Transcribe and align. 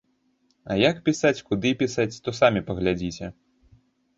А 0.71 0.77
як 0.83 1.03
пісаць, 1.09 1.43
куды 1.51 1.73
пісаць, 1.81 2.09
то 2.29 2.35
самі 2.41 2.65
паглядзіце. 2.71 3.31